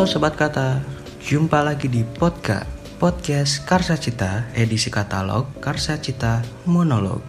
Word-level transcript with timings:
Halo 0.00 0.08
Sobat 0.08 0.32
Kata, 0.32 0.80
jumpa 1.20 1.60
lagi 1.60 1.84
di 1.84 2.00
podcast 2.00 2.64
Podcast 2.96 3.68
Karsa 3.68 4.00
Cita, 4.00 4.48
edisi 4.56 4.88
katalog 4.88 5.60
Karsa 5.60 6.00
Cita 6.00 6.40
Monolog. 6.64 7.20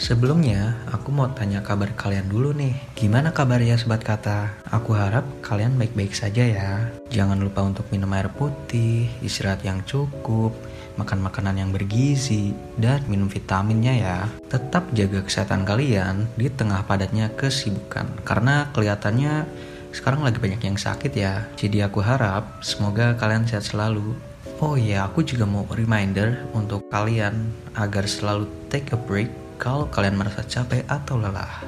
Sebelumnya, 0.00 0.80
aku 0.88 1.12
mau 1.12 1.28
tanya 1.28 1.60
kabar 1.60 1.92
kalian 1.92 2.32
dulu 2.32 2.56
nih. 2.56 2.72
Gimana 2.96 3.36
kabarnya 3.36 3.76
Sobat 3.76 4.00
Kata? 4.00 4.64
Aku 4.72 4.96
harap 4.96 5.28
kalian 5.44 5.76
baik-baik 5.76 6.16
saja 6.16 6.48
ya. 6.48 6.88
Jangan 7.12 7.44
lupa 7.44 7.60
untuk 7.60 7.84
minum 7.92 8.08
air 8.16 8.32
putih, 8.32 9.12
istirahat 9.20 9.60
yang 9.60 9.84
cukup, 9.84 10.56
makan 10.96 11.20
makanan 11.20 11.60
yang 11.60 11.68
bergizi, 11.68 12.56
dan 12.80 13.04
minum 13.12 13.28
vitaminnya 13.28 13.92
ya. 13.92 14.18
Tetap 14.48 14.88
jaga 14.96 15.20
kesehatan 15.20 15.68
kalian 15.68 16.32
di 16.40 16.48
tengah 16.48 16.80
padatnya 16.88 17.28
kesibukan. 17.36 18.08
Karena 18.24 18.72
kelihatannya 18.72 19.44
sekarang 19.94 20.26
lagi 20.26 20.42
banyak 20.42 20.58
yang 20.58 20.74
sakit 20.74 21.14
ya. 21.14 21.46
Jadi 21.54 21.78
aku 21.86 22.02
harap 22.02 22.58
semoga 22.66 23.14
kalian 23.14 23.46
sehat 23.46 23.62
selalu. 23.70 24.18
Oh 24.58 24.74
iya, 24.74 25.06
aku 25.06 25.22
juga 25.22 25.46
mau 25.46 25.62
reminder 25.70 26.50
untuk 26.50 26.90
kalian 26.90 27.54
agar 27.78 28.02
selalu 28.10 28.50
take 28.66 28.90
a 28.90 28.98
break 28.98 29.30
kalau 29.56 29.86
kalian 29.86 30.18
merasa 30.18 30.42
capek 30.42 30.82
atau 30.90 31.14
lelah. 31.14 31.62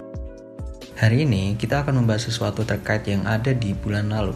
Hari 0.98 1.22
ini 1.22 1.54
kita 1.54 1.86
akan 1.86 2.02
membahas 2.02 2.26
sesuatu 2.26 2.66
terkait 2.66 3.06
yang 3.06 3.22
ada 3.30 3.54
di 3.54 3.70
bulan 3.76 4.10
lalu. 4.10 4.34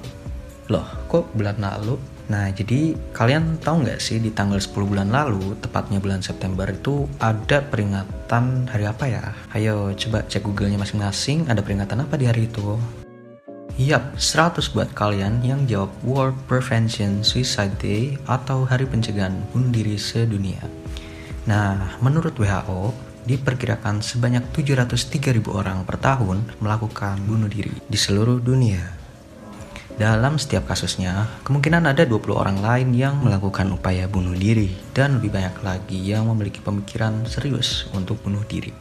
Loh, 0.71 0.87
kok 1.11 1.35
bulan 1.35 1.59
lalu? 1.59 1.99
Nah, 2.31 2.47
jadi 2.55 2.95
kalian 3.11 3.59
tahu 3.59 3.83
nggak 3.83 3.99
sih 3.99 4.23
di 4.23 4.31
tanggal 4.31 4.63
10 4.63 4.87
bulan 4.87 5.11
lalu, 5.11 5.59
tepatnya 5.59 5.99
bulan 5.99 6.23
September 6.23 6.63
itu 6.71 7.11
ada 7.19 7.59
peringatan 7.59 8.71
hari 8.71 8.87
apa 8.87 9.05
ya? 9.11 9.35
Ayo 9.51 9.91
coba 9.99 10.23
cek 10.31 10.47
Google-nya 10.47 10.79
masing-masing, 10.79 11.51
ada 11.51 11.59
peringatan 11.59 12.07
apa 12.07 12.15
di 12.15 12.31
hari 12.31 12.47
itu? 12.47 12.79
Yap, 13.79 14.19
100 14.19 14.75
buat 14.75 14.91
kalian 14.99 15.47
yang 15.47 15.63
jawab 15.71 15.95
World 16.03 16.35
Prevention 16.51 17.23
Suicide 17.23 17.79
Day 17.79 18.19
atau 18.27 18.67
Hari 18.67 18.89
Pencegahan 18.89 19.37
Bunuh 19.55 19.71
Diri 19.71 19.95
Sedunia. 19.95 20.59
Nah, 21.47 21.95
menurut 22.03 22.35
WHO, 22.35 22.91
diperkirakan 23.31 24.03
sebanyak 24.03 24.43
703.000 24.51 25.45
orang 25.55 25.87
per 25.87 26.03
tahun 26.03 26.43
melakukan 26.59 27.23
bunuh 27.29 27.47
diri 27.47 27.71
di 27.87 27.95
seluruh 27.95 28.43
dunia. 28.43 28.81
Dalam 30.01 30.41
setiap 30.41 30.65
kasusnya, 30.65 31.29
kemungkinan 31.45 31.85
ada 31.85 32.09
20 32.09 32.33
orang 32.33 32.59
lain 32.65 32.97
yang 32.97 33.21
melakukan 33.21 33.69
upaya 33.69 34.09
bunuh 34.09 34.33
diri 34.33 34.73
dan 34.97 35.21
lebih 35.21 35.37
banyak 35.37 35.61
lagi 35.61 36.01
yang 36.01 36.25
memiliki 36.27 36.59
pemikiran 36.65 37.29
serius 37.29 37.85
untuk 37.93 38.17
bunuh 38.25 38.41
diri. 38.49 38.73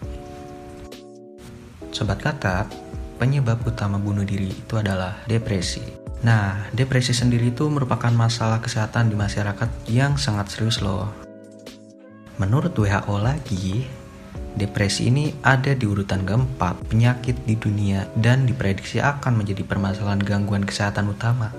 Sobat 1.92 2.24
kata, 2.24 2.72
penyebab 3.20 3.59
utama 3.67 4.00
bunuh 4.00 4.23
diri 4.23 4.48
itu 4.48 4.80
adalah 4.80 5.20
depresi. 5.28 5.84
Nah, 6.23 6.72
depresi 6.72 7.12
sendiri 7.12 7.52
itu 7.52 7.67
merupakan 7.67 8.12
masalah 8.12 8.64
kesehatan 8.64 9.12
di 9.12 9.16
masyarakat 9.20 9.67
yang 9.92 10.16
sangat 10.16 10.56
serius 10.56 10.80
loh. 10.80 11.12
Menurut 12.40 12.72
WHO 12.72 13.16
lagi, 13.20 13.84
depresi 14.56 15.12
ini 15.12 15.36
ada 15.44 15.75
di 15.75 15.84
urutan 15.84 16.23
keempat 16.23 16.88
penyakit 16.88 17.36
di 17.44 17.59
dunia 17.59 18.08
dan 18.16 18.47
diprediksi 18.47 19.03
akan 19.03 19.44
menjadi 19.44 19.67
permasalahan 19.67 20.23
gangguan 20.23 20.64
kesehatan 20.64 21.12
utama. 21.12 21.52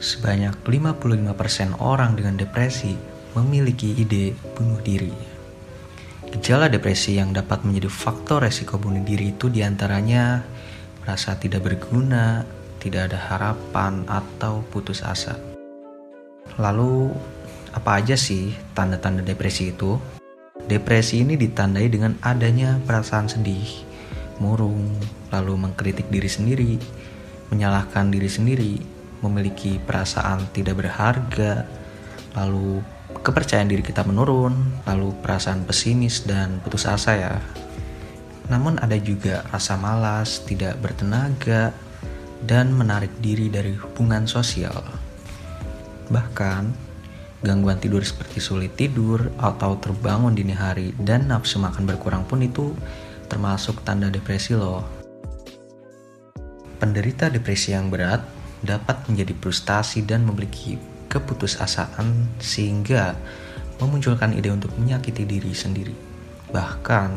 Sebanyak 0.00 0.64
55% 0.64 1.76
orang 1.80 2.16
dengan 2.16 2.40
depresi 2.40 2.96
memiliki 3.36 3.96
ide 3.96 4.36
bunuh 4.56 4.80
diri. 4.80 5.12
Gejala 6.32 6.72
depresi 6.72 7.20
yang 7.20 7.36
dapat 7.36 7.60
menjadi 7.64 7.92
faktor 7.92 8.48
resiko 8.48 8.80
bunuh 8.80 9.04
diri 9.04 9.36
itu 9.36 9.52
di 9.52 9.60
antaranya 9.60 10.40
merasa 11.02 11.34
tidak 11.36 11.66
berguna, 11.66 12.46
tidak 12.78 13.10
ada 13.10 13.18
harapan, 13.18 14.06
atau 14.06 14.62
putus 14.70 15.02
asa. 15.02 15.38
Lalu, 16.58 17.10
apa 17.74 17.98
aja 17.98 18.14
sih 18.14 18.54
tanda-tanda 18.74 19.22
depresi 19.22 19.74
itu? 19.74 19.98
Depresi 20.66 21.26
ini 21.26 21.34
ditandai 21.34 21.90
dengan 21.90 22.14
adanya 22.22 22.78
perasaan 22.86 23.26
sedih, 23.26 23.82
murung, 24.38 24.94
lalu 25.34 25.58
mengkritik 25.58 26.06
diri 26.06 26.30
sendiri, 26.30 26.74
menyalahkan 27.50 28.10
diri 28.14 28.30
sendiri, 28.30 28.74
memiliki 29.22 29.82
perasaan 29.82 30.50
tidak 30.54 30.82
berharga, 30.82 31.66
lalu 32.38 32.82
kepercayaan 33.22 33.70
diri 33.70 33.82
kita 33.82 34.02
menurun, 34.02 34.82
lalu 34.86 35.14
perasaan 35.22 35.62
pesimis 35.66 36.26
dan 36.26 36.58
putus 36.62 36.86
asa 36.86 37.12
ya. 37.14 37.34
Namun 38.52 38.76
ada 38.84 39.00
juga 39.00 39.48
rasa 39.48 39.80
malas, 39.80 40.44
tidak 40.44 40.76
bertenaga, 40.84 41.72
dan 42.44 42.68
menarik 42.76 43.08
diri 43.24 43.48
dari 43.48 43.72
hubungan 43.72 44.28
sosial. 44.28 44.84
Bahkan, 46.12 46.92
gangguan 47.40 47.80
tidur 47.80 48.04
seperti 48.04 48.44
sulit 48.44 48.76
tidur 48.76 49.32
atau 49.40 49.80
terbangun 49.80 50.36
dini 50.36 50.52
hari 50.52 50.92
dan 51.00 51.32
nafsu 51.32 51.56
makan 51.58 51.88
berkurang 51.88 52.28
pun 52.28 52.44
itu 52.44 52.76
termasuk 53.32 53.80
tanda 53.88 54.12
depresi 54.12 54.52
loh. 54.52 54.84
Penderita 56.76 57.32
depresi 57.32 57.72
yang 57.72 57.88
berat 57.88 58.20
dapat 58.60 59.06
menjadi 59.08 59.32
frustasi 59.38 60.04
dan 60.04 60.28
memiliki 60.28 60.76
keputusasaan 61.08 62.36
sehingga 62.36 63.16
memunculkan 63.80 64.36
ide 64.36 64.52
untuk 64.52 64.74
menyakiti 64.76 65.24
diri 65.24 65.54
sendiri. 65.56 65.94
Bahkan 66.52 67.10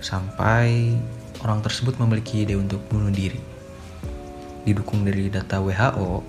sampai 0.00 0.96
orang 1.44 1.64
tersebut 1.64 1.96
memiliki 2.00 2.44
ide 2.44 2.56
untuk 2.56 2.80
bunuh 2.88 3.12
diri. 3.12 3.40
Didukung 4.64 5.04
dari 5.04 5.32
data 5.32 5.60
WHO, 5.60 6.20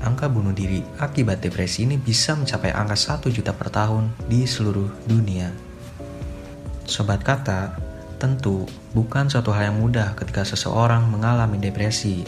angka 0.00 0.32
bunuh 0.32 0.56
diri 0.56 0.80
akibat 0.96 1.44
depresi 1.44 1.84
ini 1.84 2.00
bisa 2.00 2.32
mencapai 2.32 2.72
angka 2.72 3.20
1 3.20 3.28
juta 3.28 3.52
per 3.52 3.68
tahun 3.68 4.08
di 4.28 4.48
seluruh 4.48 4.88
dunia. 5.04 5.52
Sobat 6.88 7.20
kata, 7.20 7.76
tentu 8.20 8.64
bukan 8.92 9.28
suatu 9.28 9.52
hal 9.52 9.72
yang 9.72 9.78
mudah 9.80 10.16
ketika 10.16 10.44
seseorang 10.44 11.08
mengalami 11.08 11.56
depresi. 11.60 12.24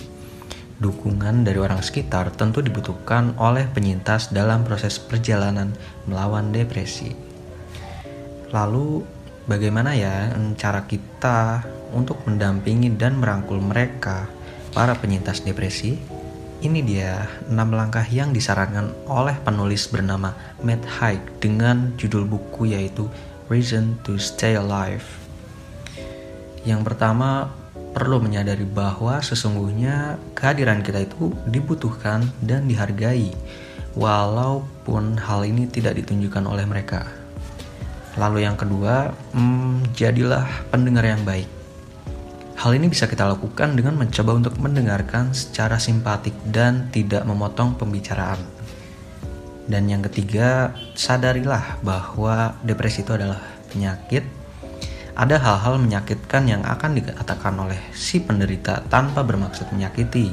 Dukungan 0.83 1.47
dari 1.47 1.63
orang 1.63 1.79
sekitar 1.79 2.35
tentu 2.35 2.59
dibutuhkan 2.59 3.39
oleh 3.39 3.71
penyintas 3.71 4.35
dalam 4.35 4.67
proses 4.67 4.99
perjalanan 4.99 5.71
melawan 6.11 6.51
depresi. 6.51 7.15
Lalu, 8.51 9.01
bagaimana 9.47 9.97
ya 9.97 10.31
cara 10.59 10.87
kita 10.87 11.67
untuk 11.93 12.23
mendampingi 12.25 12.95
dan 12.95 13.19
merangkul 13.19 13.59
mereka, 13.59 14.27
para 14.73 14.97
penyintas 14.97 15.45
depresi? 15.45 15.99
Ini 16.63 16.81
dia 16.87 17.27
6 17.51 17.59
langkah 17.75 18.07
yang 18.07 18.31
disarankan 18.31 18.95
oleh 19.11 19.35
penulis 19.43 19.91
bernama 19.91 20.31
Matt 20.63 20.87
Haig 20.87 21.19
dengan 21.43 21.91
judul 21.99 22.23
buku 22.23 22.71
yaitu 22.71 23.11
Reason 23.51 23.99
to 24.07 24.15
Stay 24.15 24.55
Alive. 24.55 25.03
Yang 26.63 26.87
pertama, 26.87 27.51
perlu 27.93 28.23
menyadari 28.23 28.63
bahwa 28.63 29.19
sesungguhnya 29.19 30.23
kehadiran 30.39 30.87
kita 30.87 31.03
itu 31.03 31.35
dibutuhkan 31.51 32.23
dan 32.41 32.71
dihargai, 32.71 33.35
walaupun 33.99 35.19
hal 35.19 35.43
ini 35.43 35.67
tidak 35.67 35.99
ditunjukkan 35.99 36.47
oleh 36.47 36.65
mereka. 36.65 37.22
Lalu 38.21 38.45
yang 38.45 38.61
kedua, 38.61 39.09
hmm, 39.33 39.97
jadilah 39.97 40.45
pendengar 40.69 41.09
yang 41.09 41.25
baik. 41.25 41.49
Hal 42.63 42.77
ini 42.77 42.87
bisa 42.93 43.09
kita 43.09 43.27
lakukan 43.27 43.75
dengan 43.75 43.97
mencoba 43.99 44.39
untuk 44.39 44.55
mendengarkan 44.61 45.33
secara 45.35 45.81
simpatik 45.81 46.37
dan 46.47 46.93
tidak 46.93 47.25
memotong 47.25 47.75
pembicaraan. 47.75 48.39
Dan 49.67 49.89
yang 49.89 50.05
ketiga, 50.07 50.77
sadarilah 50.95 51.81
bahwa 51.81 52.55
depresi 52.63 53.03
itu 53.03 53.17
adalah 53.17 53.41
penyakit. 53.73 54.23
Ada 55.19 55.43
hal-hal 55.43 55.81
menyakitkan 55.83 56.47
yang 56.47 56.63
akan 56.63 56.95
dikatakan 57.01 57.57
oleh 57.57 57.81
si 57.97 58.21
penderita 58.23 58.85
tanpa 58.87 59.27
bermaksud 59.27 59.73
menyakiti. 59.73 60.31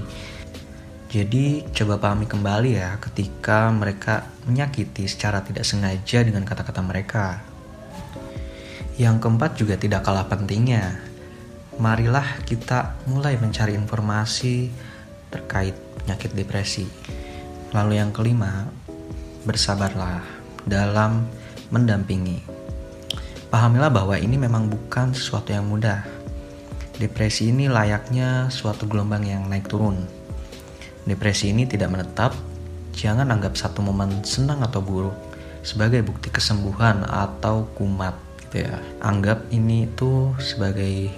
Jadi, 1.10 1.66
coba 1.74 1.98
pahami 1.98 2.30
kembali 2.30 2.78
ya 2.78 3.02
ketika 3.02 3.74
mereka 3.74 4.30
menyakiti 4.46 5.10
secara 5.10 5.42
tidak 5.42 5.66
sengaja 5.66 6.22
dengan 6.22 6.46
kata-kata 6.46 6.86
mereka. 6.86 7.49
Yang 9.00 9.16
keempat 9.24 9.56
juga 9.56 9.80
tidak 9.80 10.04
kalah 10.04 10.28
pentingnya. 10.28 11.00
Marilah 11.80 12.44
kita 12.44 13.00
mulai 13.08 13.40
mencari 13.40 13.72
informasi 13.72 14.68
terkait 15.32 15.72
penyakit 16.04 16.36
depresi. 16.36 16.84
Lalu 17.72 17.96
yang 17.96 18.12
kelima, 18.12 18.68
bersabarlah 19.48 20.20
dalam 20.68 21.24
mendampingi. 21.72 22.44
Pahamilah 23.48 23.88
bahwa 23.88 24.20
ini 24.20 24.36
memang 24.36 24.68
bukan 24.68 25.16
sesuatu 25.16 25.56
yang 25.56 25.72
mudah. 25.72 26.04
Depresi 27.00 27.56
ini 27.56 27.72
layaknya 27.72 28.52
suatu 28.52 28.84
gelombang 28.84 29.24
yang 29.24 29.48
naik 29.48 29.72
turun. 29.72 29.96
Depresi 31.08 31.56
ini 31.56 31.64
tidak 31.64 31.96
menetap, 31.96 32.36
jangan 32.92 33.32
anggap 33.32 33.56
satu 33.56 33.80
momen 33.80 34.28
senang 34.28 34.60
atau 34.60 34.84
buruk 34.84 35.16
sebagai 35.64 36.04
bukti 36.04 36.28
kesembuhan 36.28 37.08
atau 37.08 37.64
kumat 37.80 38.29
gitu 38.50 38.66
ya 38.66 38.82
anggap 39.06 39.46
ini 39.54 39.86
tuh 39.94 40.34
sebagai 40.42 41.14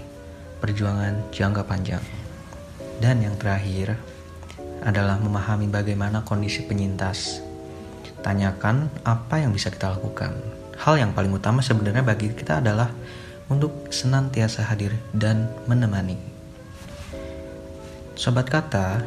perjuangan 0.60 1.32
jangka 1.32 1.64
panjang 1.64 2.04
dan 3.00 3.24
yang 3.24 3.40
terakhir 3.40 3.96
adalah 4.82 5.22
memahami 5.22 5.70
bagaimana 5.70 6.26
kondisi 6.26 6.66
penyintas. 6.66 7.42
Tanyakan 8.22 8.90
apa 9.02 9.42
yang 9.42 9.54
bisa 9.54 9.74
kita 9.74 9.94
lakukan. 9.94 10.34
Hal 10.78 10.98
yang 10.98 11.14
paling 11.14 11.34
utama 11.34 11.62
sebenarnya 11.62 12.06
bagi 12.06 12.34
kita 12.34 12.62
adalah 12.62 12.90
untuk 13.50 13.90
senantiasa 13.94 14.66
hadir 14.70 14.94
dan 15.14 15.50
menemani. 15.66 16.18
Sobat 18.18 18.50
kata, 18.50 19.02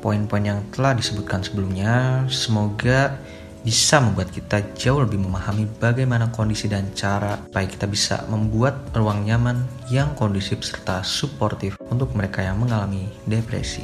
poin-poin 0.00 0.44
yang 0.44 0.60
telah 0.72 0.96
disebutkan 0.96 1.44
sebelumnya 1.44 2.24
semoga 2.32 3.20
bisa 3.66 3.98
membuat 3.98 4.30
kita 4.30 4.62
jauh 4.78 5.02
lebih 5.02 5.18
memahami 5.18 5.66
bagaimana 5.82 6.30
kondisi 6.30 6.70
dan 6.70 6.86
cara 6.94 7.34
supaya 7.50 7.66
kita 7.66 7.90
bisa 7.90 8.22
membuat 8.30 8.94
ruang 8.94 9.26
nyaman 9.26 9.66
yang 9.90 10.14
kondusif 10.14 10.62
serta 10.62 11.02
suportif 11.02 11.74
untuk 11.90 12.14
mereka 12.14 12.46
yang 12.46 12.62
mengalami 12.62 13.10
depresi. 13.26 13.82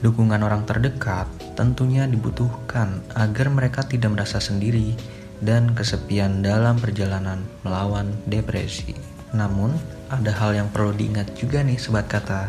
Dukungan 0.00 0.40
orang 0.40 0.64
terdekat 0.64 1.28
tentunya 1.60 2.08
dibutuhkan 2.08 3.04
agar 3.20 3.52
mereka 3.52 3.84
tidak 3.84 4.16
merasa 4.16 4.40
sendiri 4.40 4.96
dan 5.44 5.76
kesepian 5.76 6.40
dalam 6.40 6.80
perjalanan 6.80 7.44
melawan 7.68 8.08
depresi. 8.32 8.96
Namun, 9.36 9.76
ada 10.08 10.32
hal 10.32 10.56
yang 10.56 10.72
perlu 10.72 10.96
diingat 10.96 11.36
juga 11.36 11.60
nih 11.60 11.76
sobat 11.76 12.08
kata. 12.08 12.48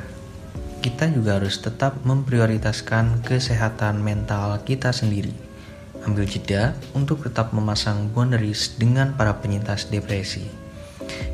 Kita 0.80 1.12
juga 1.12 1.44
harus 1.44 1.60
tetap 1.60 2.00
memprioritaskan 2.08 3.20
kesehatan 3.20 4.00
mental 4.00 4.64
kita 4.64 4.96
sendiri 4.96 5.51
ambil 6.08 6.26
jeda 6.26 6.74
untuk 6.94 7.26
tetap 7.26 7.54
memasang 7.54 8.10
boundaries 8.14 8.74
dengan 8.78 9.14
para 9.14 9.38
penyintas 9.38 9.90
depresi. 9.90 10.62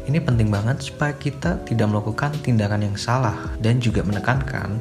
Ini 0.07 0.23
penting 0.23 0.47
banget 0.47 0.87
supaya 0.87 1.11
kita 1.19 1.59
tidak 1.67 1.91
melakukan 1.91 2.31
tindakan 2.39 2.79
yang 2.79 2.95
salah 2.95 3.35
dan 3.59 3.83
juga 3.83 4.07
menekankan 4.07 4.79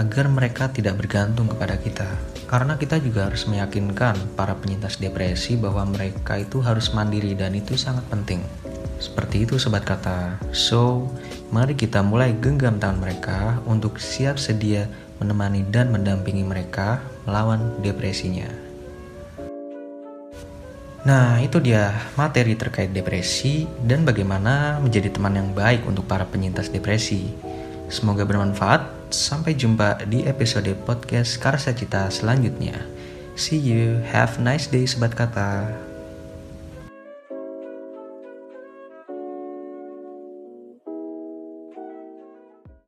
agar 0.00 0.32
mereka 0.32 0.72
tidak 0.72 0.96
bergantung 0.96 1.44
kepada 1.52 1.76
kita. 1.76 2.08
Karena 2.48 2.80
kita 2.80 2.96
juga 2.96 3.28
harus 3.28 3.44
meyakinkan 3.44 4.16
para 4.32 4.56
penyintas 4.56 4.96
depresi 4.96 5.60
bahwa 5.60 5.84
mereka 5.84 6.40
itu 6.40 6.64
harus 6.64 6.88
mandiri 6.96 7.36
dan 7.36 7.52
itu 7.52 7.76
sangat 7.76 8.04
penting. 8.08 8.40
Seperti 8.96 9.44
itu 9.44 9.60
sobat 9.60 9.84
kata. 9.84 10.40
So, 10.56 11.10
mari 11.52 11.76
kita 11.76 12.00
mulai 12.00 12.32
genggam 12.40 12.80
tangan 12.80 13.02
mereka 13.02 13.60
untuk 13.68 14.00
siap 14.00 14.40
sedia 14.40 14.88
menemani 15.20 15.68
dan 15.68 15.92
mendampingi 15.92 16.48
mereka 16.48 17.04
melawan 17.28 17.76
depresinya. 17.84 18.71
Nah, 21.02 21.42
itu 21.42 21.58
dia 21.58 21.90
materi 22.14 22.54
terkait 22.54 22.94
depresi 22.94 23.66
dan 23.82 24.06
bagaimana 24.06 24.78
menjadi 24.78 25.10
teman 25.10 25.34
yang 25.34 25.50
baik 25.50 25.82
untuk 25.82 26.06
para 26.06 26.22
penyintas 26.22 26.70
depresi. 26.70 27.26
Semoga 27.90 28.22
bermanfaat. 28.22 29.02
Sampai 29.12 29.52
jumpa 29.52 30.08
di 30.08 30.24
episode 30.24 30.72
podcast 30.88 31.36
Karsa 31.36 31.76
Cita 31.76 32.08
selanjutnya. 32.08 32.80
See 33.36 33.60
you. 33.60 34.00
Have 34.08 34.40
a 34.40 34.42
nice 34.46 34.70
day, 34.70 34.88
sobat 34.88 35.12
kata. 35.12 35.91